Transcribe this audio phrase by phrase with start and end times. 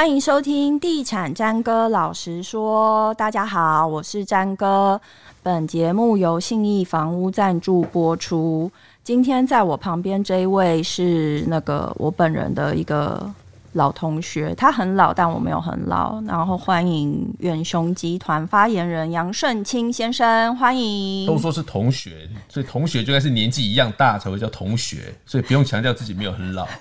[0.00, 4.98] 欢迎收听《地产詹哥老实说》，大家好，我是詹哥。
[5.42, 8.72] 本节目由信义房屋赞助播出。
[9.04, 13.30] 今天在我旁边这一位是那个我本人的一个
[13.74, 16.18] 老同学，他很老，但我没有很老。
[16.22, 21.26] 然后欢迎远雄集团发言人杨顺清先生，欢迎。
[21.26, 26.66] 都说是同学，所以同学就应该是年纪一样大才会叫同学，所以不用强调自己没有很老。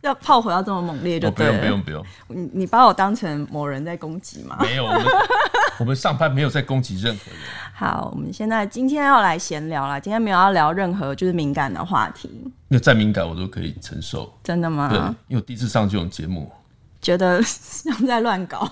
[0.08, 1.58] 要炮火要这么猛烈就对了。
[1.58, 2.40] 不用不用不用。
[2.40, 4.56] 你你把我当成某人在攻击吗？
[4.60, 5.04] 没有，我们
[5.80, 7.40] 我们上班没有在攻击任何人。
[7.74, 10.00] 好，我们现在今天要来闲聊啦。
[10.00, 12.30] 今天没有要聊任何就是敏感的话题。
[12.68, 14.32] 那再敏感我都可以承受。
[14.42, 14.88] 真的吗？
[14.90, 16.50] 对，因为我第一次上这种节目。
[17.00, 18.70] 觉得 像在乱搞，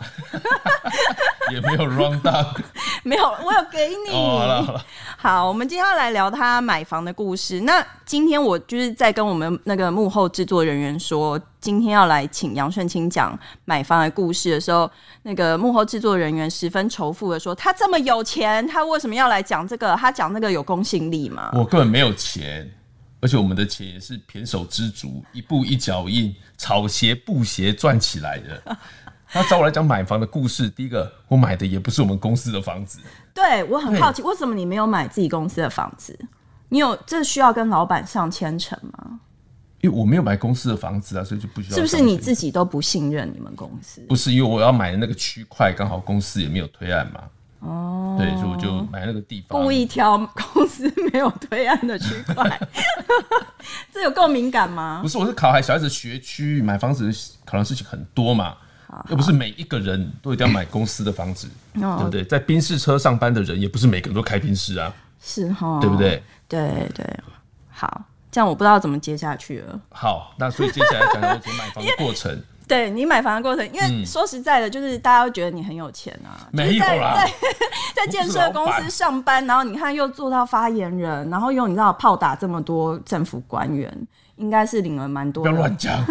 [1.50, 2.46] 也没有 run down，
[3.02, 4.12] 没有，我有给你。
[4.12, 4.84] Oh, 好了好了，
[5.16, 7.60] 好，我们今天要来聊他买房的故事。
[7.60, 14.90] 那今天我就是在跟我们那个幕后制作人员说，今天要来请杨顺清讲买房的故事的时候，
[15.22, 19.96] 那个幕后制作人员十分仇富的说：“他这么有钱，他为什么要来讲这个？
[19.96, 22.70] 他讲那个有公信力吗？”我根本没有钱。
[23.20, 28.78] 而且我们的钱也是胼手胝足，一步一脚印，草鞋布鞋赚起来的。
[29.30, 32.98] 他找我来讲买房的故事，第一个，我买的也不是我们公司的房子。
[33.34, 36.18] 对，我很好奇，为什么你没有买自己公司的房子？
[36.70, 39.20] 你有这需要跟老板上千层吗？
[39.80, 41.74] 因为我没有买公司的房子啊，所以就不需要。
[41.74, 44.00] 是不是你自己都不信任你们公司？
[44.08, 47.22] 不是，因为我要买的那个区块刚好公司也没有推案嘛。
[47.60, 50.16] 哦，对，所以我就买那个地方，故意挑
[50.52, 52.60] 公司没有推案的区块，
[53.92, 55.00] 这有够敏感吗？
[55.02, 57.10] 不是，我是考孩小孩子学区买房子
[57.44, 58.54] 考量事情很多嘛，
[58.86, 61.48] 好好又不是每一个人都一定要买公司的房子，
[61.82, 62.24] 哦、对不对？
[62.24, 66.22] 在宾士车上班的人也不是每个人都开宾士啊，是哈，对不对？
[66.46, 67.04] 对对，
[67.70, 69.80] 好，这样我不知道怎么接下去了。
[69.90, 72.40] 好，那所以接下来讲讲买房的过程。
[72.68, 77.32] 对你买房的过程，因为说实在的，就是大家都觉得你很有钱啊，嗯、没有啦，在
[78.04, 83.90] 在建设公司上班，然后你看又做到发言人，然后又你知道炮打这么多政府官员，
[84.36, 85.42] 应该是领了蛮多。
[85.42, 85.98] 不要乱讲。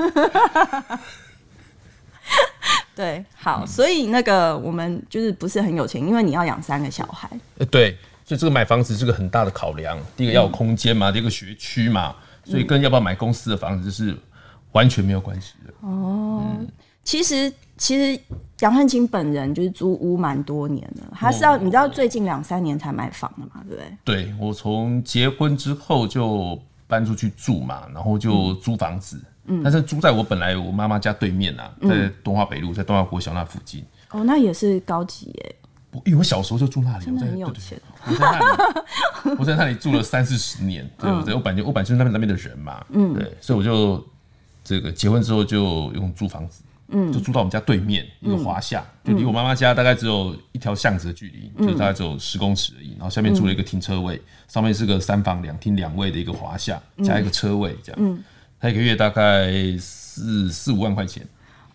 [2.95, 7.29] 对，好，嗯、所以那个我们就是不是很有钱，因为你要养三个小孩。
[7.59, 9.95] 呃、对，所以这个买房子是个很大的考量。
[10.15, 14.17] 第一个要有空间嘛，嗯、第二个学区嘛，所以跟要不要买公司的房子就是。
[14.71, 16.43] 完全没有关系的哦。
[16.59, 16.67] 嗯、
[17.03, 18.19] 其实，其实
[18.59, 23.97] 杨汉清本人就是租屋蛮多年的，他是要、哦、你知道最近两三年才买房的嘛，对不对？
[24.03, 29.21] 对，我从结婚之后就搬出去住嘛，然后就租房子。
[29.45, 33.85] 嗯，但是租在我本来我妈妈家对面啊，在东华北路，在东华国小那附近。
[34.11, 35.55] 哦，那也是高级耶。
[36.03, 37.79] 因为我小时候就住那里，真的很有钱。
[38.05, 40.87] 我在那里，我在那里住了三四十年。
[40.97, 42.85] 对，我我本就我本来就是那边那边的人嘛。
[42.89, 44.05] 嗯，对，所以我就。
[44.67, 52.91] 这个结婚之后就用租房子，嗯，就租到我们家对面一个华夏，就离我妈妈家大概只有一条巷子的距离，就大概只有十公尺而已。
[52.95, 58.01] 然后下面住了一个停车位，上面是个三房两厅两卫的一个华夏，加一个车位这样。
[58.01, 58.21] 嗯，
[58.59, 61.25] 他一个月大概四四五万块钱。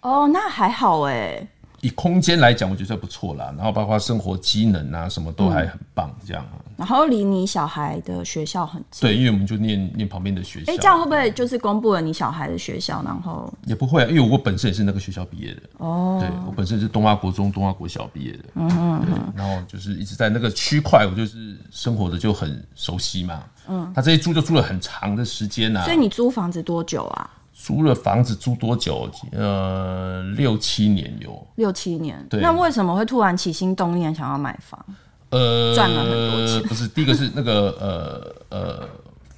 [0.03, 1.49] 哦，那还好哎。
[1.83, 3.53] 以空间来讲，我觉得不错啦。
[3.57, 6.43] 然后包括生活机能啊，什么都还很棒，这样。
[6.77, 9.01] 然后离你小孩的学校很近。
[9.09, 10.73] 对，因为我们就念念旁边的学校。
[10.73, 13.03] 哎，这样会不会就是公布了你小孩的学校？
[13.05, 15.63] 然后也不会啊，因为我本身也是那个学校毕业的。
[15.79, 16.19] 哦。
[16.21, 18.45] 对，我本身是东华国中、东华国小毕业的。
[18.55, 19.05] 嗯嗯。
[19.05, 23.43] 对，然后就是一直在那个区块，我就是生活的就很熟悉嘛。
[23.69, 23.93] 嗯。
[23.93, 25.83] 他这一住就住了很长的时间呐。
[25.85, 27.31] 所以你租房子多久啊？
[27.53, 29.09] 租了房子租多久？
[29.33, 31.47] 呃，六七年有。
[31.57, 32.41] 六七年，对。
[32.41, 34.85] 那为什么会突然起心动念想要买房？
[35.31, 36.63] 呃，赚了很多钱。
[36.69, 38.89] 不是，第一个是那个呃呃，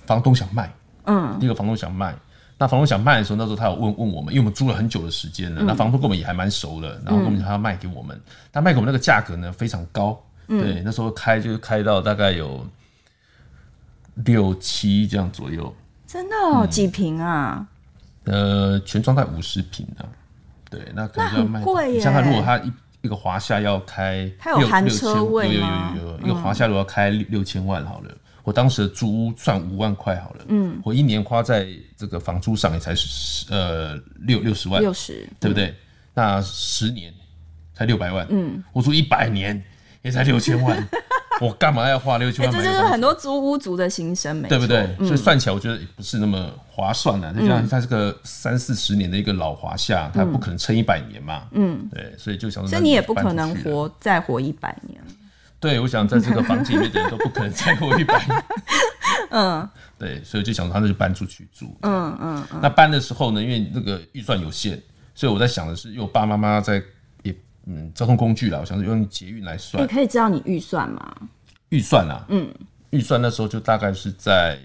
[0.06, 0.72] 房东想卖。
[1.04, 1.36] 嗯。
[1.38, 2.14] 第一个房东想卖，
[2.56, 8.18] 那房东想卖的时候，那时候他有问问我们，因为我们租了很久的时间了，嗯、那房东跟我们也还蛮熟了，然后跟我们讲他要卖给我们，
[8.52, 10.18] 他卖给我们那个价格呢非常高，
[10.48, 12.66] 嗯、对，那时候开就是开到大概有
[14.24, 15.72] 六七这样左右。
[16.06, 16.60] 真的、哦？
[16.62, 17.66] 嗯、几平啊？
[18.24, 20.08] 呃，全装在五十平的，
[20.70, 22.00] 对，那可能就要卖贵耶。
[22.00, 22.72] 像他如果他一
[23.02, 25.92] 一个华夏要开，他有含车位吗？
[25.96, 28.10] 有有有有，一个华夏如果要开六六千万好了，
[28.42, 35.74] 我当时的租屋算五万块好了，嗯，我一年花在这个房租上也才十呃六六十万，六十，对不对？
[36.14, 37.12] 那十年
[37.74, 39.62] 才六百万，嗯，我租一百年
[40.00, 40.76] 也才六千万。
[41.44, 42.52] 我干嘛要花六千万？
[42.52, 44.88] 这就是很多租屋族的心声，对不对？
[44.98, 47.32] 所以算起来，我觉得也不是那么划算的。
[47.34, 51.42] 就像它是个三四十年的一个老华夏，它不可能撑一百年嘛。
[51.52, 54.98] 嗯，对，所以就想，所以你也不可能活再活一百年。
[55.60, 58.44] 对，我想在这个房间里面的人都不可能再活一百年。
[59.30, 59.68] 嗯，
[59.98, 61.76] 对，所以就想他那就搬出去住。
[61.82, 62.46] 嗯嗯。
[62.62, 64.80] 那搬的时候呢，因为那个预算有限，
[65.14, 66.82] 所以我在想的是，因为我爸妈妈在也
[67.66, 69.82] 嗯交通工具啦，我想是用捷运来算。
[69.82, 71.16] 你可以知道你预算吗？
[71.70, 72.52] 预算啊，嗯，
[72.90, 74.58] 预算那时候就大概是在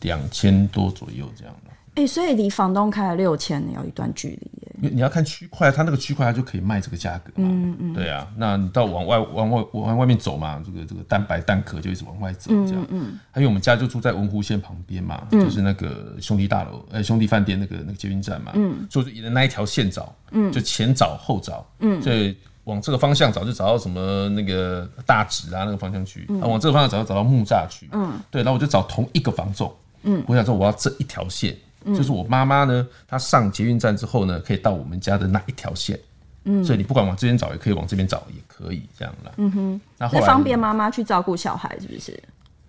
[0.00, 1.70] 两千多左右这样的。
[1.94, 4.67] 哎、欸，所以离房东开了六千，你要一段距离耶。
[4.80, 7.48] 你你要看区块，它那个区块它就可以卖这个价格嘛。
[7.50, 7.94] 嗯嗯。
[7.94, 12.86] 对啊，那你到往外往外往外面走嘛，这个这个蛋白蛋壳就一直往外走这样。
[12.90, 13.18] 嗯嗯。
[13.30, 18.52] 还有我们家就住在文湖线旁边嘛，嗯、就是那个兄弟大楼，呃兄弟饭店那个那个捷运站嘛。
[18.54, 18.86] 嗯。
[18.90, 31.56] 所以就沿着那一条线找，嗯，就前找后找，嗯，所以往这个方向找就找到什么那个大直啊那个方向去，嗯、啊往这个方向找就找到木栅去，嗯，对，然后我就找同一个房仲，嗯，我想说我要这一条线。
[31.86, 35.98] 就是我妈妈呢，她上捷运站之后呢，可以到我们家的那一条线，
[36.44, 39.32] 嗯，所以你不管往这边找，也可以往这边找，也可以这样啦。
[39.36, 42.20] 嗯哼，那后来方便妈妈去照顾小孩，是不是？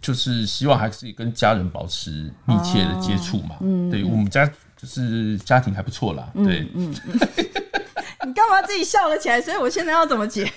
[0.02, 3.58] 就是希望还是跟家人保持密切的接触嘛。
[3.60, 6.30] 嗯，对我们家就是家庭还不错啦。
[6.36, 6.96] 对，嗯，
[8.26, 9.42] 你干嘛自己笑了起来？
[9.42, 10.50] 所以我现在要怎么解？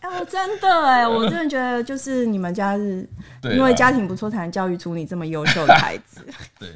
[0.00, 3.08] 哎， 我真的哎， 我真的觉得就是你们家是
[3.44, 6.26] 因为家庭不错，才能教育出你这么优秀的孩子。
[6.58, 6.68] 对。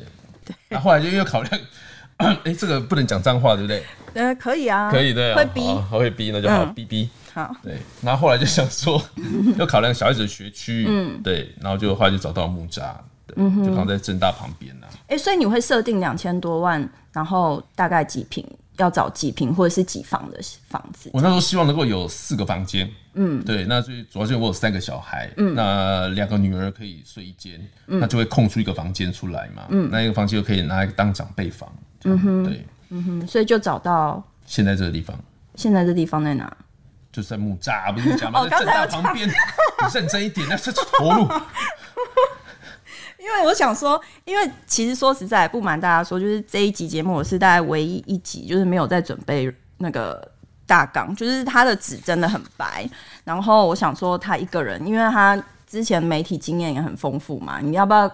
[0.73, 1.61] 那、啊、后来就又考量，
[2.19, 3.83] 哎、欸，这个不能讲脏话，对不对？
[4.15, 5.61] 呃，可以啊，可以的，会逼，
[5.91, 7.47] 会逼，那就好，逼逼、嗯。
[7.47, 7.79] 好，对。
[8.01, 9.01] 然后后来就想说，
[9.59, 11.55] 要考量小孩子的学区，嗯，对。
[11.61, 12.93] 然后就后来就找到木栅，
[13.27, 14.93] 对，嗯、哼就刚在正大旁边呢、啊。
[15.09, 18.45] 哎、欸，所以你会设定两千多万，然后大概几平？
[18.79, 21.11] 要找几平或者是几房的房子？
[21.13, 22.91] 我那时候希望能够有四个房间。
[23.14, 31.70] 嗯，对，那最主要是我有三个小孩，嗯，那两个女儿可以睡一间，嗯，那就会空出一个房间出来嘛，嗯，那一个房间就可以拿来当长辈房。
[32.05, 35.19] 嗯哼，对，嗯哼，所以就找到现在这个地方。
[35.55, 36.56] 现在这地方在哪？
[37.12, 38.43] 就是在木栅，不是讲吗？
[38.49, 39.32] 在正大旁边， 你
[39.93, 41.29] 认真一点，那是头路。
[43.20, 50.31] 因为我想说，因为其实说实在，不瞒大家说，就是这一集节目我是大概唯一一集，就是没有在准备那个
[50.67, 52.88] 大纲，就是他的纸真的很白。
[53.25, 58.11] 然后我想说，他一个人，因为他之前媒体经验也很丰富嘛，你要不要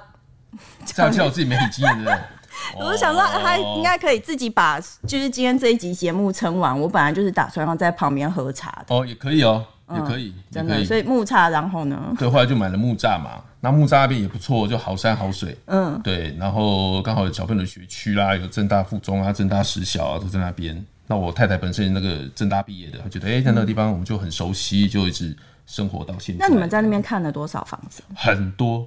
[0.84, 2.18] 这样叫我自己媒体经验的？
[2.76, 6.78] 我就想说，他应该可以自己把就是今天这一集节目撑完。
[6.78, 8.96] 我本来就是打算要在旁边喝茶的。
[8.96, 9.64] 哦，也可以哦，
[9.94, 10.84] 也可以，真的。
[10.84, 12.12] 所以木栅，然后呢？
[12.18, 13.42] 对，后来就买了木栅嘛。
[13.60, 15.56] 那木栅那边也不错，就好山好水。
[15.66, 20.84] 嗯，对，然后刚好有小朋友的学区啦，有正大附中啊，正大实小啊，都在那边。
[21.08, 26.46] 那我太太本身那个正大毕业的，她觉得哎、欸，在那个地方我们就很熟悉，就一直生活到现在。
[26.46, 28.02] 那你们在那边看了多少房子？
[28.14, 28.86] 很多，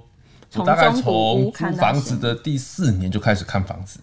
[0.54, 4.00] 我大概从租房子的第四年就开始看房子，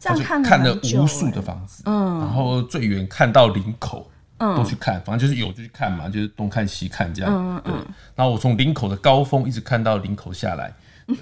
[0.00, 4.10] 这样看看了无数的房子，嗯，然后最远看到林口。
[4.40, 7.32] 都去看，反正就是有就去看嘛，就是东看西看这样。
[7.34, 7.74] 嗯、对，
[8.14, 10.72] 然后我从林口的高峰一直看到林口下来，
[11.08, 11.16] 对，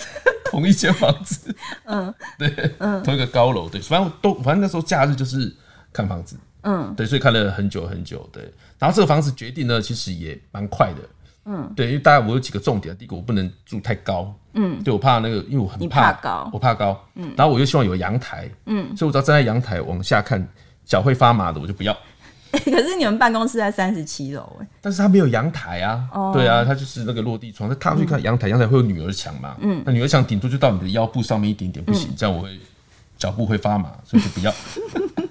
[0.50, 1.54] 同一间房子，
[1.84, 5.54] 嗯，对，嗯，同一个高楼，对，反正都反正那时候假日就是
[5.92, 8.42] 看房子，嗯，对，所以看了很久很久，对。
[8.78, 11.00] 然后这个房子决定呢，其实也蛮快的，
[11.44, 20.46] 嗯，对，因为大概我有几个重点，第一个我不能住太高，嗯，对我怕那个，因为我很怕，怕高，我怕高，嗯，然后我又希望有阳台，嗯，所以我只要站在阳台往下看，
[20.84, 21.96] 脚会发麻的，我就不要。
[22.52, 26.06] 可是你们办公室在三十七楼哎，但是它没有阳台啊。
[26.12, 26.34] Oh.
[26.34, 27.66] 对啊，它就是那个落地窗。
[27.66, 29.56] 他踏出去看阳台，阳台会有女儿墙嘛？
[29.60, 32.60] 嗯，那女儿墙顶多就到你的腰部上面一点点，不行，嗯、这样我会
[33.16, 34.52] 脚步会发麻，所以就不要。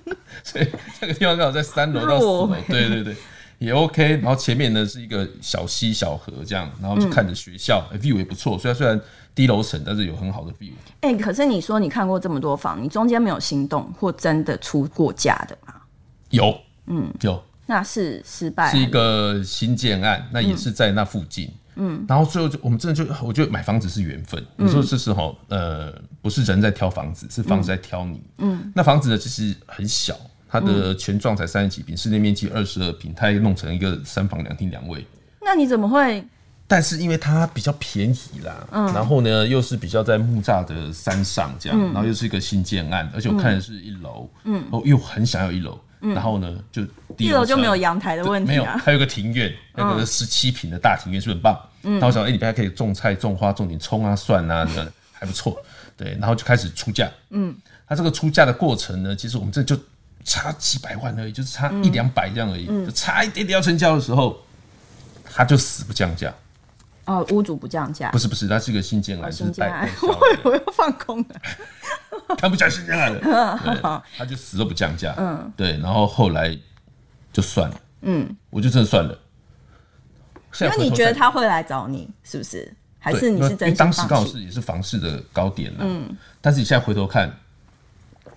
[0.43, 0.67] 所以
[1.01, 3.15] 那个地方刚好在三楼到四楼，对对对，
[3.59, 4.17] 也 OK。
[4.17, 8.57] 然后前面呢是一个小溪小河这样，然后就看着学校、嗯欸、，view 也不错。
[8.57, 8.99] 虽然虽然
[9.33, 10.71] 低楼层，但是有很好的 view。
[11.01, 15.75] 哎、欸，可是你说你看过这么多房，你中间没有心动或真的出过价的吗？
[16.29, 16.55] 有。
[16.87, 21.49] 嗯，有，那是失败，是一个新建案，那也是在那附近。
[21.75, 24.43] 嗯，然后最后就我们真的就，我觉得买房子是缘分。
[24.57, 28.21] 你说这时候，呃，不是人在挑房子，是房子在挑你。
[28.39, 30.17] 嗯，那房子呢，其实很小，
[30.51, 35.05] 它的全幢才三十几平，室内面积二十二平，它也弄成一个三房两厅两卫。
[35.41, 36.23] 那你怎么会？
[36.67, 45.79] 但是因为它比较便宜啦，嗯，然后呢，又是比较在木栅的山上这样，然后又是一个新建案，而且我看的是一楼，嗯，哦，又很想要一楼。
[46.01, 46.81] 然后呢，就
[47.17, 51.59] 一楼就没有阳台的问题，没有，还有个庭院，那个十七平的大庭院，是不是很棒？
[51.83, 55.55] 嗯，然后我想，哎，里边还可以种菜、种花、种点葱啊、蒜啊，那还不错。
[55.95, 57.07] 对，然后就开始出价。
[57.29, 57.55] 嗯，
[57.87, 59.77] 它这个出价的过程呢，其实我们这就
[60.23, 64.39] 差几百万而已，就是差一两百这样而已，就差一点点要成交的时候，
[65.23, 66.33] 他就死不降价。
[67.05, 68.09] 哦，屋主不降价？
[68.11, 69.89] 不是不是，他是个新建案，新建案，
[70.43, 71.27] 我又放空了。
[72.37, 75.13] 他不讲新鲜了， 他就死都不降价。
[75.17, 76.57] 嗯，对，然后后来
[77.33, 77.81] 就算了。
[78.01, 79.17] 嗯，我就真的算了。
[80.61, 82.71] 因为你觉得他会来找你，是不是？
[82.99, 83.73] 还是你是真？
[83.73, 85.79] 当时刚好是也是房市的高点了。
[85.81, 87.35] 嗯，但是你现在回头看，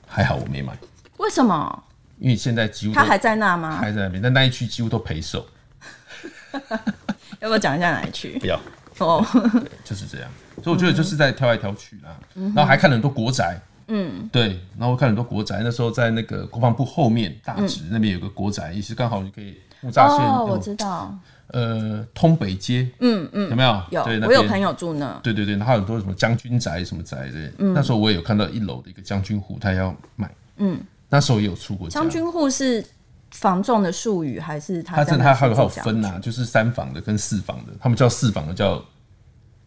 [0.06, 0.76] 还好我没买。
[1.18, 1.84] 为什么？
[2.18, 3.76] 因为现在几乎他还在那吗？
[3.76, 5.44] 还在那边，但那一区几乎都赔售。
[7.40, 8.38] 要不要讲一下哪一区？
[8.38, 8.56] 不要。
[8.98, 9.26] 哦、oh.，
[9.84, 10.30] 就是这样。
[10.62, 13.60] 所以我觉得就是在挑来挑去啦，嗯、然后还看了很多国宅。
[13.88, 15.60] 嗯，对，然后看很多国宅。
[15.64, 20.24] 那时候在那个国防部后面大直那边有个国宅，也是刚好你可以木栅线。
[20.24, 21.12] 哦，我知道。
[21.48, 22.88] 呃，通北街。
[23.00, 23.82] 嗯嗯，有没有？
[23.90, 24.04] 有。
[24.04, 25.12] 对，我有朋友住那。
[25.24, 27.52] 对对对，然后很多什么将军宅什么宅的。
[27.58, 27.74] 嗯。
[27.74, 30.30] 那时候我也有看到一楼的一个将军户，他要买。
[30.58, 30.80] 嗯。
[31.14, 31.88] 那时候也有出过。
[31.88, 32.84] 将军户是
[33.30, 34.96] 房仲的术语还是他？
[34.96, 38.84] 他这他还有还有分呐、啊，就是三房的跟四房的，他们叫四房的叫。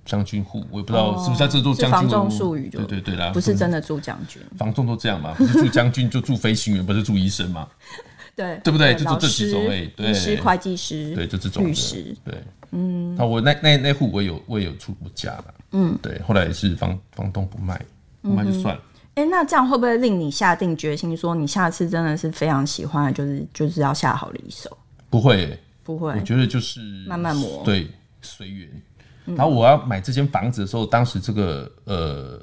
[0.10, 1.92] 将军户，我也不知道是不是在这住将军。
[1.92, 4.42] 房仲术语，对对对啦，不是真的住将军。
[4.58, 7.68] 房仲都这样嘛，不是住将军就住飞行员，不是住医生嘛？
[8.34, 8.96] 对，对不对？
[8.96, 13.14] 就这这几种诶，对，律师、会计师，对，就这种律师，对，嗯。
[13.18, 16.18] 那我那那那户我也有我也有出过价了，嗯，对。
[16.26, 17.78] 后来也是房房东不卖，
[18.22, 18.82] 不卖就算了。
[19.18, 24.78] 哎、欸，那这样会不会令你下定决心说，你下次真的是非常喜欢，就是就是要下好离手？
[25.10, 26.14] 不会，不会。
[26.14, 27.90] 我觉得就是慢慢磨，对，
[28.22, 28.70] 随缘。
[29.26, 32.40] 然后我要买这间房子的时候，当时这个呃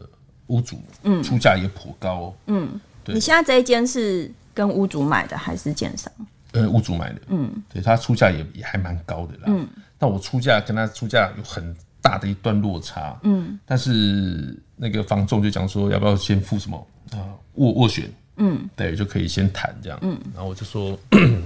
[0.49, 2.69] 屋主嗯出价也颇高嗯，
[3.05, 3.15] 对。
[3.15, 6.13] 你现在这一间是跟屋主买的还是建商？
[6.55, 9.65] 呃，屋主买的嗯，对他出价也也还蛮高的啦嗯。
[9.97, 17.19] 但我出价跟他出价有很大的一段落差嗯，但是那个房仲就讲说要不要先付什么啊
[17.57, 20.99] 斡斡旋嗯，对，就可以先谈这样嗯，然后我就说。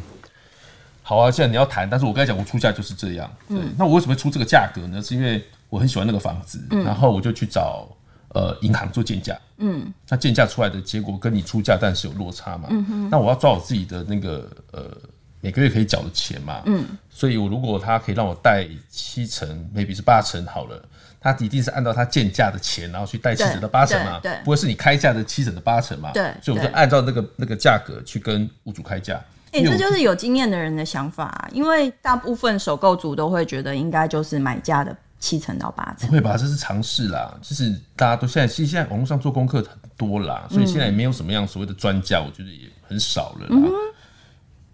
[1.03, 3.33] 好啊，既然你要谈，但是我刚才讲，我出价就是这样。
[3.49, 5.03] 对，嗯、那我为什么会出这个价格呢？
[5.03, 7.89] 是因为我很喜欢那个房子，嗯、然后我就去找
[8.35, 9.35] 呃银行做建价。
[9.57, 12.69] 嗯，那建价出来的结果跟你出价，但是有落差嘛。
[12.71, 14.95] 嗯哼，那我要抓我自己的那个呃
[15.41, 16.61] 每个月可以缴的钱嘛。
[16.67, 20.87] 嗯，所以我如果他可以让我贷七成，maybe 是八成好了，
[21.21, 24.21] 他一定是按照他建价的钱，然后去贷七成的八成嘛。
[24.23, 26.11] 对，对，不会是你开价的七成的八成嘛。
[26.13, 29.15] 对，所以我就按照那个那个价格去跟屋主开价。
[29.51, 36.07] 哎、欸，这就是有经验的人的想法、啊，因为大部分首购族都会觉得应该就是买价的七成到八成。
[36.07, 36.37] 不会吧？
[36.37, 43.57] 这是常识啦，就是大家都现在其实现在网络上做功课很多啦，所以现在也没有什么样所谓的专家，我觉得也很少了啦。
[43.57, 43.73] 嗯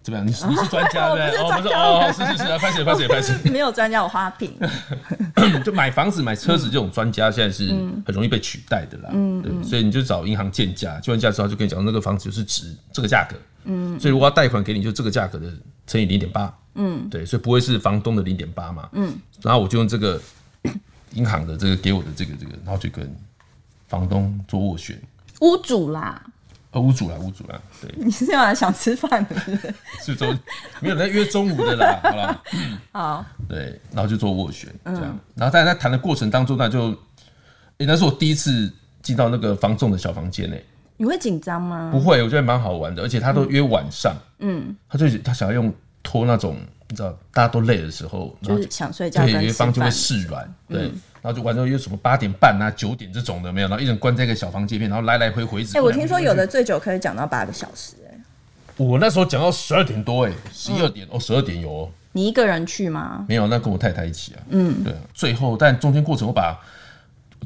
[0.04, 0.26] 怎么样？
[0.26, 1.40] 你你是专家 对不对？
[1.40, 3.34] 哦，不是哦，是是是啊，拍水拍水拍水。
[3.50, 4.54] 没有专家，我花瓶。
[5.64, 7.68] 就买房子、买车子这种专家，现在是
[8.04, 9.08] 很容易被取代的啦。
[9.14, 13.34] 嗯，对，所以你就找银行建价，建完价之后就跟你讲，那个房子就是值这个价格。
[13.64, 15.50] 嗯，所以如果要贷款给你，就这个价格的
[15.86, 16.54] 乘以零点八。
[16.74, 18.86] 嗯，对，所以不会是房东的零点八嘛。
[18.92, 20.20] 嗯，然后我就用这个
[21.14, 23.10] 银行的这个给我的这个这个，然后就跟
[23.88, 25.00] 房东做斡旋。
[25.40, 26.22] 屋主啦。
[26.80, 27.90] 屋主啦，屋主啦，对。
[28.02, 29.74] 你是要来想吃饭的，是不是？
[30.04, 30.38] 是中
[30.80, 32.42] 没有在约中午的啦， 好了。
[32.92, 33.26] 好。
[33.48, 35.02] 对，然后就做斡旋，这样。
[35.04, 36.96] 嗯、然后在在谈的过程当中，那就，哎、
[37.78, 40.56] 欸，那是我第一次进到那个房仲的小房间呢。
[40.96, 41.90] 你会紧张吗？
[41.92, 44.14] 不会，我觉得蛮好玩的，而且他都约晚上。
[44.38, 44.74] 嗯。
[44.88, 46.56] 他就他想要用拖那种，
[46.88, 50.82] 你知道，大家都累的时候，就是想睡觉，对，有一方就会示软，对。
[50.82, 55.62] 嗯然后就晚上有什么八点半啊、九点这种的没有，然后一人关在一个小房间里面，然后来来回回。
[55.62, 58.20] 哎、欸，我听说有的醉酒可以讲到八个小时、欸，哎，
[58.76, 61.90] 我那时候讲到十二点多、欸，哎，十一二点哦，十二点有哦。
[62.12, 63.24] 你一个人去吗？
[63.26, 64.40] 没有，那跟我太太一起啊。
[64.50, 64.98] 嗯，对啊。
[65.14, 66.60] 最后，但中间过程我把，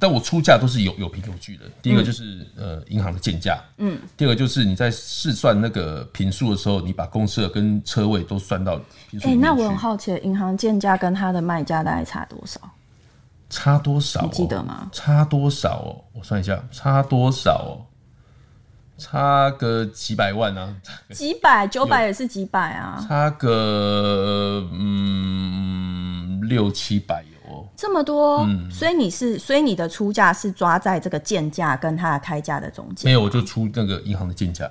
[0.01, 1.65] 但我出价都是有有凭有据的。
[1.83, 9.27] 第一个就是、嗯、呃银行的建价，嗯，第二个就是你在试算那个平数的时候，你把公设跟车位都算到平数。
[9.27, 12.61] 哎、欸，那我很好奇，银行建价跟它的卖价大概差多少？
[13.51, 14.25] 差多少、喔？
[14.25, 14.91] 你记得吗？
[14.93, 16.05] 差多少哦、喔？
[16.19, 17.87] 我算一下，差多少哦、喔？
[18.99, 20.77] 差个几百万啊？
[21.11, 23.03] 几百九百也是几百啊？
[23.09, 27.25] 差个嗯六七百。
[27.79, 28.39] 这么多？
[28.39, 33.09] 嗯，所以你是，所以你的出价是抓在这个建价跟他的开价的中间？
[33.09, 34.69] 没有，我就出那个银行的建价。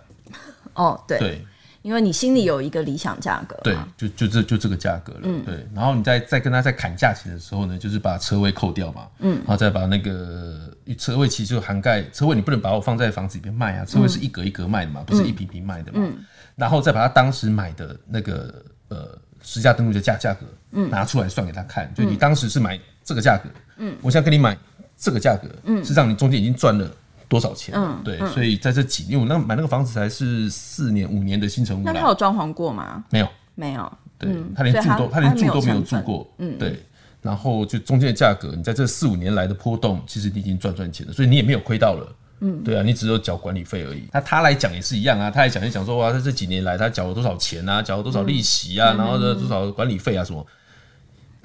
[0.73, 1.17] 哦，对。
[1.17, 1.47] 对。
[1.83, 5.65] 因为你心里有一个理想价格，对，就就这就这个价格了，嗯，对。
[5.73, 16.17] 然后你再再跟他在砍价钱的时候呢，就是把车位扣掉嘛，嗯，然后再把那个车位其实就涵盖车位，你不能把我放在房子里面卖啊，车位是一格一格卖的嘛，不是一坪坪卖的嘛，嗯，
[16.57, 24.55] 然后再把他当时买的那个呃实价登录的价价格，嗯，拿出来算给他看，就你当时是买这个价格，嗯，我现在跟你买
[24.95, 26.87] 这个价格，嗯，实际上你中间已经赚了。
[27.29, 27.75] 多少钱？
[27.77, 31.83] 嗯，对，嗯、所以在这几年，我那买那个房子才是四年五年的新成屋。
[31.83, 33.03] 那他有装潢过吗？
[33.09, 33.91] 没有，没有。
[34.17, 36.25] 对，嗯、他连住都他，他连住都没有住过。
[36.37, 36.81] 嗯，对。
[37.21, 42.15] 然后就中间的价格，你在这四五年来的波动，其实你已经赚赚钱了，所以你也没有亏到了。
[42.39, 44.07] 嗯，对啊，你只有缴管理费而已。
[44.13, 50.47] 那他来讲也是一样啊，他来讲就讲说哇，他这几年来他缴了多少钱啊，缴了多少利息啊，嗯、然后呢多少管理费啊什么。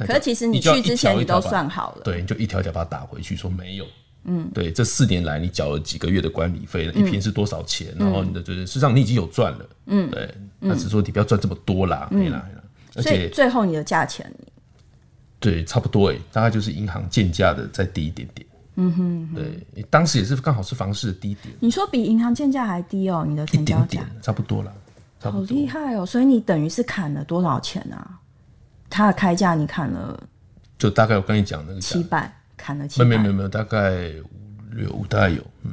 [0.06, 3.86] 可是其实你去之前你都算好了，对，你就一条条把它打回去，说没有。
[4.24, 7.92] 嗯，对，这四年来你缴了几个月的管理费，一瓶是多少钱？
[7.98, 12.46] 然后你的就是，实际上你已经有赚了，嗯，对，那只是说你不要赚这么多啦，没啦，
[12.94, 14.32] 而且最后你的价钱，
[15.40, 18.46] 对，差不多哎，大概就是银行建价的再低一点点。
[18.76, 21.52] 嗯哼，对，当时也是刚好是房市的低点。
[21.58, 23.26] 你说比银行建价还低哦？
[23.28, 24.72] 你的成交价差不多了，
[25.20, 26.06] 好厉害哦！
[26.06, 28.18] 所以你等于是砍了多少钱啊？
[28.92, 30.22] 他的开价你砍了，
[30.78, 33.78] 就大概我跟你讲那个七百，砍了七百，没有没有没有，大概
[34.22, 35.72] 五六，大概有，嗯，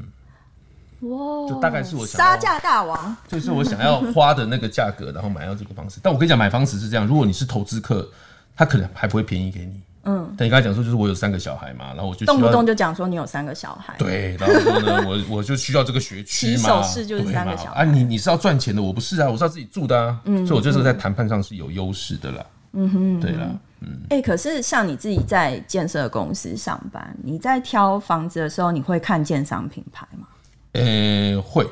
[1.10, 6.00] 哇，就大概是我杀价大王，就是我想要花的那个价格，然后买到这个房子。
[6.02, 8.10] 但我跟你讲，买房子是这样，如果你是投资客，
[8.56, 9.82] 他可能还不会便宜给你。
[10.04, 17.82] 嗯，但你刚才讲说，就是我有三个小孩嘛，然后我就动不动就讲说你有三个小孩，对，然后说呢，我 我就需要这个学区嘛，起手式就是三个小孩。
[17.82, 23.50] 啊，你你是要赚钱的，我不是啊，我是要自己住的啊，嗯，所以我觉得这个在谈判上是有优势的啦，嗯哼，对啦，
[23.82, 30.28] 嗯，哎、欸，可是像你自己在建设公司上班，你在挑房子的时候，你会看建商品牌吗？
[30.74, 31.66] 呃、欸，会，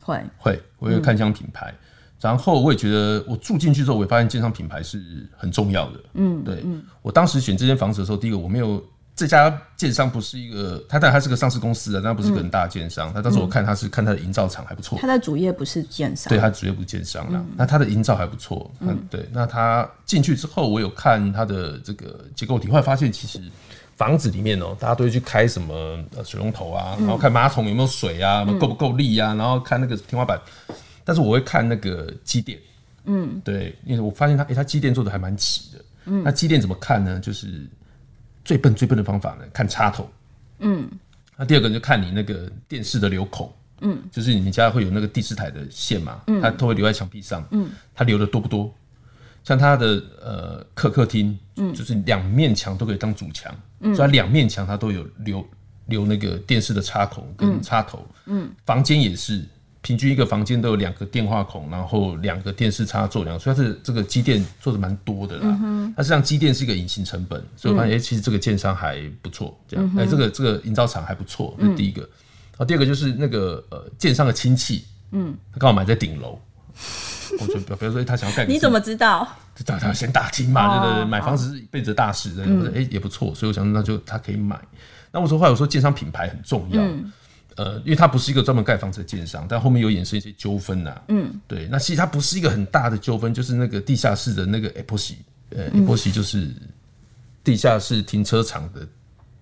[0.00, 1.70] 会，会，我会看建商品牌。
[1.70, 1.84] 嗯
[2.20, 5.00] 然后我也觉得，我住进去之后，我也发现建商品牌是
[5.36, 6.00] 很重要的。
[6.14, 6.60] 嗯，对。
[6.64, 8.84] 嗯，我当时选这间房子的时候，第一个我没有
[9.18, 13.12] 这家建商不是一个，他但他是个上市公司的，但不是个很大的建商。
[13.12, 14.96] 他当时我看他是看他的营造厂还不错。
[15.00, 17.44] 他的主业不是建商，对，他主业不是建商啦。
[17.56, 18.70] 那他的营造还不错。
[18.78, 19.28] 嗯，对。
[19.32, 23.40] 那他进去之后，我有看他的这个结构体，后来发现其实
[23.96, 30.40] 房子里面哦，大家都会去开什么水龙头啊，然后看马桶有没有水啊，够不够力啊，然后看那个天花板。
[31.04, 32.58] 但是我会看那个机电，
[33.06, 37.18] 嗯，对，因为我发现他，哎、欸，它机电做的还蛮齐的，嗯，那机电怎么看呢？
[37.18, 37.66] 就是
[38.48, 40.10] 最笨最笨的方法呢，看插头，
[40.60, 40.88] 嗯，
[41.36, 43.52] 那第二个就看你那个电视的流孔，
[43.82, 48.74] 嗯，就是你们家会有那个第四台的线嘛，嗯，它都会留在墙壁上，嗯，它留的多不多？
[49.44, 55.46] 像它的呃客客厅，嗯，就是两面墙都可以当主墙，嗯，所以它两面墙它都有留
[55.84, 58.50] 留那个电视的插孔跟插头，嗯，嗯。
[58.64, 59.44] 房间也是。
[59.80, 65.42] 平均一个房间都有两个电话孔，然后两个电视插座，两个，所以它是这个机电做的蛮多的啦。
[65.44, 65.94] 嗯、哼。
[65.96, 69.98] 它实际上机电是一个隐形成本，所以我发现，哎、其实这个建商还不错，这样，哎、嗯哼。
[70.00, 72.00] 欸，这个这个营造厂还不错，这是第一个。
[72.02, 76.38] 然后第二个就是那个呃，建商的亲戚，嗯，他刚好买在顶楼，
[77.40, 79.26] 我就比如说他想要盖， 你怎么知道？
[79.64, 82.72] 他他先打听嘛，对对对，买房子是一辈子的大事，哎、嗯。
[82.74, 84.60] 欸，也不错，所以我想那就他可以买。
[85.12, 86.82] 那我说后来我说建商品牌很重要。
[86.82, 87.12] 嗯
[87.58, 91.02] 呃，因为它不是一个专门盖房子的建商，但后面有衍生一些纠纷呐。
[91.08, 95.16] 嗯，对，那其实它不是一个很大的纠纷，就是那个地下室的那个 epoxy，
[95.50, 96.54] 呃，epoxy 就是
[97.42, 98.86] 地下室停车场的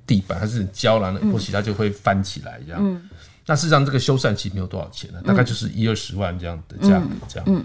[0.07, 2.81] 地板，它是胶囊的 epoxy，它就会翻起来这样。
[2.83, 3.07] 嗯，
[3.44, 7.62] 那事实上这个修缮其实没有多少钱呢，大概就是一二十万这样的价格，这样，嗯，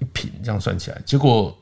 [0.00, 1.54] 一平这样算起来，结果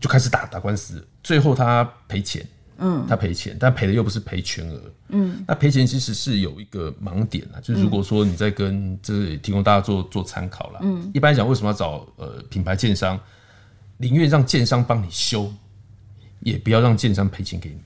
[0.00, 2.44] 就开始打打官司，最后他赔钱。
[2.78, 4.80] 嗯，他赔钱，但赔的又不是赔全额。
[5.08, 10.80] 嗯，那赔钱其实是有一个盲点啊，就是如果说你在跟这里提供大家做做参考啦。
[10.82, 13.18] 嗯，一般来讲，为什么要找呃品牌建商？
[13.98, 15.52] 宁愿让建商帮你修，
[16.40, 17.76] 也不要让建商赔钱给你。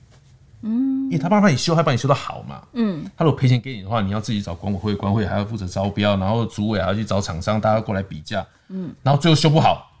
[0.63, 2.63] 嗯，因为他帮帮你修，还帮你修的好嘛。
[2.73, 8.43] 嗯，他如果赔钱给你的话，你要自己找管委会，管委会还要负责招标，然后组委还要去找厂商，大家过来比价。
[8.69, 9.91] 嗯，然后最后修不好，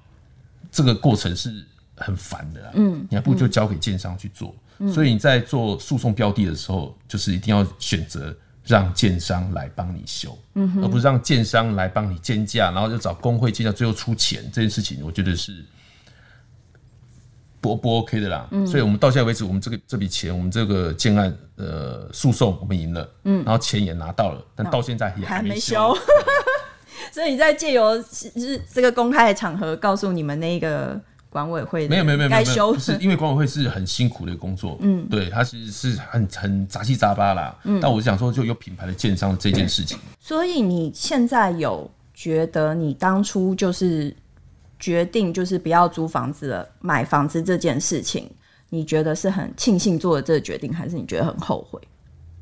[0.71, 1.63] 这个过程是
[1.95, 2.71] 很烦的啦。
[2.73, 4.55] 嗯，你还不如就交给建商去做。
[4.93, 15.65] 所以你在做诉讼标的的时候，就是一定要选择让建商来帮你修，而不是让建商来帮你建价，然后就找工会建价，最后出钱这件事情，我觉得是
[17.59, 18.47] 不不 OK 的啦。
[18.67, 25.97] 所以我们到现在为止，我们这个这笔钱，我们这个建案呃诉讼我们赢了，嗯然后钱也拿到了，但到现在也还没修。
[27.11, 31.01] 所以你在借由是这个公开的场合告诉你们那个。
[31.37, 44.11] 管委会没有没有没有没有，不是因为管委会是很辛苦的工作，嗯，对，它其实是很很杂七杂八啦，嗯，但我想说就有品牌的建商这件事情，所以你现在有觉得你当初就是
[44.79, 48.27] 决定就是不要租房子了，买房子这件事情，
[48.69, 51.79] 你觉得是很庆幸做的这个决定，还是你觉得很后悔？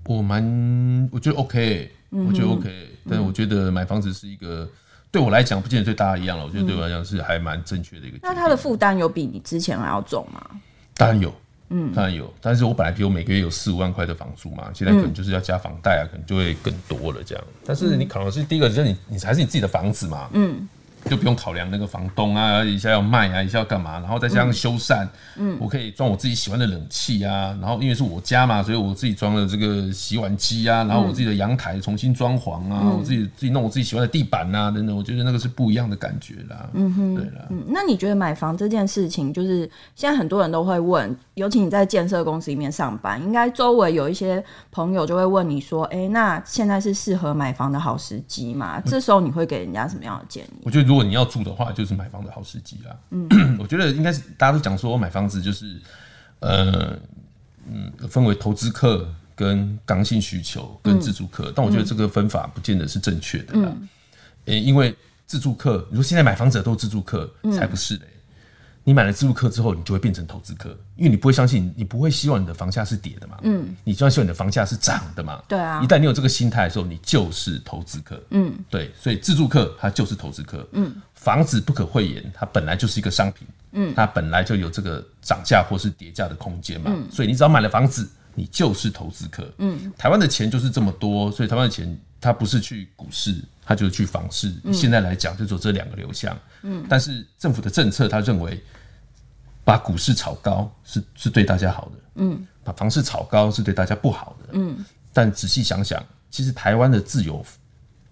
[0.06, 2.70] 我蛮我觉得 OK，我觉得 OK，
[3.10, 4.66] 但是我觉得买房子是一个。
[5.15, 6.43] 对我来讲，不见得对大家一样了。
[6.43, 8.17] 我觉得对我来讲是还蛮正确的一个。
[8.21, 10.45] 那他的负担有比你之前还要重吗？
[10.93, 11.34] 当然有，
[11.69, 12.34] 嗯，当然有。
[12.41, 17.41] 但是我本来比如每个月有四五万块的房租嘛，现在可能就是要加房贷啊，可能就会更多了这样。
[17.65, 20.67] 但是你可能是第一个，就是你你还是你自己的房子嘛，嗯，
[21.10, 36.68] 就不用考量那个房东啊，一下要卖啊，一下要干嘛，然后再加上修缮，嗯，我可以装我自己喜欢的冷气啊，然后因为是我家嘛，所以我自己装了这个洗碗机啊，然后我自己的阳台重新装潢啊，嗯、我自己自己弄我自己喜欢的地板啊等等，我觉得那个是不一样的感觉啦。
[36.74, 37.46] 嗯哼，对啦。
[37.52, 48.82] 嗯，那你觉得买房这件事情，就是现在很多人都会问，尤其你在建设公司里面上班，应该周围有一些朋友就会问你说，哎、欸，那现在是适合买房的好时机吗？
[48.86, 50.62] 这时候你会给人家什么样的建议？
[50.63, 52.96] 我觉得如果你要住的话，就是买房的好时机啊。
[53.12, 53.28] 嗯，
[53.60, 55.80] 我觉得应该是大家都讲说，买房子就是，
[56.40, 56.98] 呃，
[57.70, 63.70] 嗯，分为投资客跟刚性需求跟自住客，嗯、但我觉得这个分法不见得是正确的啦。
[63.76, 63.88] 嗯、
[64.46, 64.96] 欸，因为
[65.28, 68.08] 自住客，你说现在买房子都自住客，才不是嘞。
[68.88, 73.36] 你买了自助客之后，你就会变成投资客，因为你不会相信，你不会希望你的房价是跌的嘛。
[73.41, 75.41] 嗯，你就要希望你的房价是涨的嘛。
[75.48, 75.82] 对啊。
[75.84, 78.21] 一旦你有这个心态的时候，你就是投资客。
[78.30, 80.65] 嗯，对，所以自助客它就是投资客。
[80.74, 83.48] 嗯，房子不可讳言，它本来就是一个商品。
[83.71, 86.91] 嗯，它本来就有这个涨价或是跌价的空间嘛。
[86.93, 89.52] 嗯，所以你只要买了房子，你就是投资客。
[89.58, 94.54] 嗯，台湾的钱就是这么多，所以台湾的钱它不是去股市，它就是去房市。
[94.63, 96.38] 嗯，现在来讲，就走这两个流向。
[96.62, 98.63] 嗯，但是政府的政策，他认为。
[99.67, 104.86] 把股市炒高是是对大家好的，嗯，把房市炒高是对大家不好的，嗯。
[105.12, 107.43] 但仔细想想，其实台湾的自有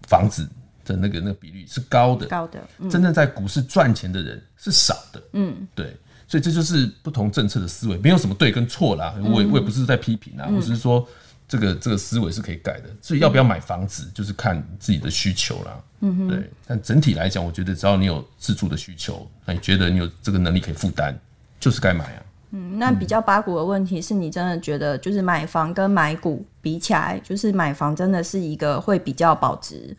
[0.07, 0.49] 房子
[0.83, 2.59] 的那个那个比率是高的，高的。
[2.79, 5.95] 嗯、真正在股市赚钱的人是少的，嗯，对。
[6.27, 9.13] 所以这就是不同政策的思维，没有什么对跟错啦。
[9.23, 11.07] 我也我也不是在批评啊，我只是说
[11.53, 12.89] 这个这个思维是可以改的。
[13.01, 16.49] 所以要不要买房子，就是看自己的需求啦，嗯，对。
[16.65, 21.15] 但整体来讲，我觉得只要你有自住的需求，那你觉得你有这个能力可以负担。
[21.59, 22.23] 就是该买啊。
[22.51, 29.95] 嗯，那比较八股的问题是你真的觉得，就是买房跟买股比起来，就是买房真的是一个会比较保值，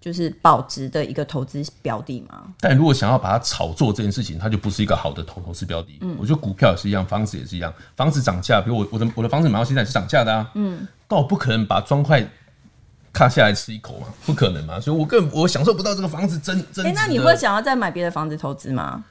[0.00, 2.54] 就是保值的一个投资标的吗？
[2.60, 5.98] 但如果想要把它炒作这件事情，它就不是一个好的投投资标的。
[6.00, 7.74] 嗯，我觉得股票也是一样，房子也是一样。
[7.96, 10.48] 房子涨价，比如我我的我的房子买到现在是涨价的啊。
[10.54, 12.24] 嗯，但我不可能把砖块
[13.12, 14.78] 卡下来吃一口嘛，不可能嘛。
[14.78, 16.86] 所以我更我享受不到这个房子真真。
[16.86, 19.02] 哎、欸，那你会想要再买别的房子投资吗？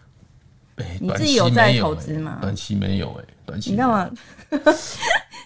[0.78, 2.38] 欸、你自己有在投资吗？
[2.40, 4.08] 短期没有哎、欸，短期你干嘛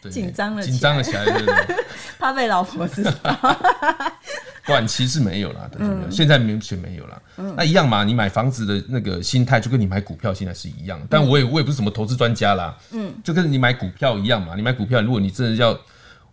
[0.10, 0.62] 紧张了？
[0.62, 1.26] 紧张了起来，
[2.20, 3.14] 怕被老婆知道。
[4.68, 7.22] 短期是没有啦，嗯、现在目前没有啦。
[7.38, 11.00] 嗯、那一样嘛，你买房子的那个心态就跟你买股票现在是一样。
[11.10, 14.54] 但我也我也不是什么投资专家啦，嗯，就跟你买股票一样嘛。
[14.56, 15.78] 你买股票，如果你真的要，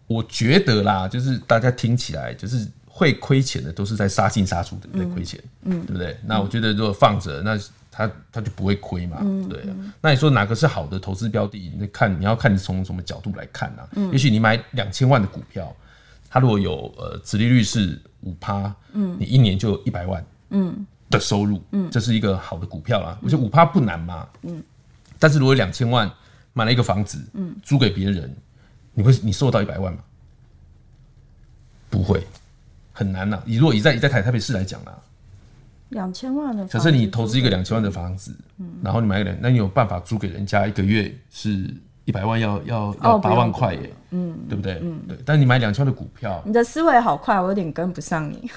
[0.08, 6.18] 我觉得啦，就是大家听起来就是会亏钱的，都是在杀进杀出的在亏钱，嗯，对不对？
[6.26, 7.56] 那我觉得如果放着那。
[7.90, 9.74] 他他就不会亏嘛，嗯、对、啊。
[10.00, 11.72] 那你说哪个是好的投资标的？
[11.76, 13.88] 你看你要看你从什么角度来看呢、啊？
[13.96, 15.74] 嗯、也许你买两千万的股票，
[16.30, 23.18] 它如果有呃殖利率是五趴，嗯，你一年就有一百万，嗯的收入，嗯，这是一个好的股票啦。
[23.20, 24.62] 我觉得五趴不难嘛，嗯。
[25.18, 26.08] 但是如果两千万
[26.52, 28.32] 买了一个房子，嗯，租给别人，
[28.98, 30.00] 你会你收到一百万吗？
[31.88, 32.20] 不会，
[32.92, 33.42] 很难呐、啊。
[33.46, 34.98] 你如果以在以在台台北市来讲啊？
[35.90, 41.72] 两千万的，假设你投资一个两千万的房子，嗯，然后你买个两，那你有办法租给人家一个月是
[42.06, 44.80] 一百万要，要要要八万块耶，嗯，对不对？
[44.82, 45.16] 嗯，对。
[45.24, 48.50] 但你买两千万的股票，你的思维好快，我有点跟不上你。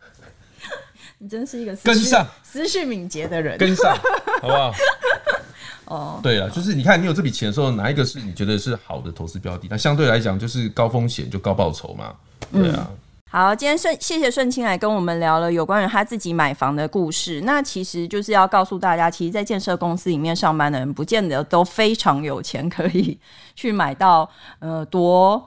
[1.16, 3.96] 你真是一个跟上思绪敏捷的人，跟上
[4.42, 4.70] 好不好？
[5.86, 9.66] 哦，对了，就是你看你有这笔钱的时候，哪一个是你觉得是好的投资标的？
[9.70, 12.14] 那相对来讲，就是高风险就高报酬嘛，
[12.52, 12.88] 对啊。
[12.90, 12.96] 嗯
[13.30, 17.40] 好，今天顺谢谢顺清来跟我们聊了有关于他自己买房的故事。
[17.40, 23.18] 那其实就是要告诉大家，其实，在建设公司里面上班的人，不见得都非常有钱，可以
[23.56, 25.44] 去买到呃多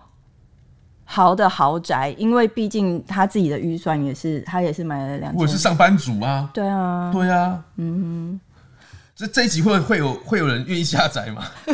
[1.06, 5.34] 豪的豪宅，因为毕竟他自己的预算也是，他也是买了两。
[5.34, 6.50] 我是上班族啊。
[6.54, 7.10] 对啊。
[7.14, 7.64] 对啊。
[7.78, 8.40] 嗯哼。
[9.18, 11.44] 这这一集会会有会有人愿意下载吗？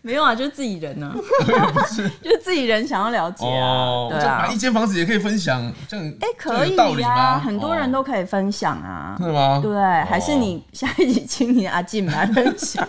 [0.00, 9.60] 没有啊，就是自己人啊，不是， 就是自己人想要了解啊，哦、对啊，买一间房子也可以分享，这样哎，可以啊，很多人都可以分享啊，是吗？
[9.62, 12.86] 对，还是你下一集请你阿静来分享，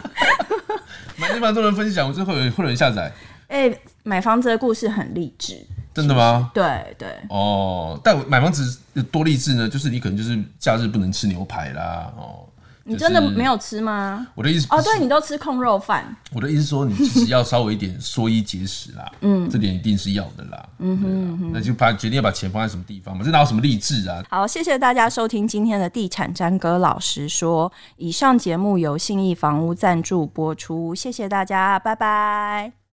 [1.16, 3.12] 买地方都能分享，我就会有会有人下载。
[3.48, 3.74] 哎，
[4.04, 6.52] 买房子的故事很励志，真的吗？
[6.54, 7.08] 对对。
[7.30, 9.68] 哦，但买房子有多励志呢？
[9.68, 12.46] 就是你可能就是假日不能吃牛排啦，哦。
[12.88, 14.28] 你真的没有吃吗？
[14.36, 16.16] 我的意思哦，对，你都吃控肉饭。
[16.32, 24.24] 我的意思说，你其实要稍微一点缩衣节食啦，嗯，这点一定是要的啦，嗯哼，那就把决定要把钱放在什么地方嘛，这哪有什么励志啊？
[24.30, 32.85] 好，谢谢大家收听今天的地产詹哥老师说，以上节目由信义房屋赞助播出，谢谢大家，拜拜。